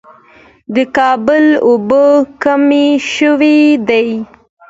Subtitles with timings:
[0.73, 2.05] د کابل اوبه
[2.43, 4.09] کمې شوې دي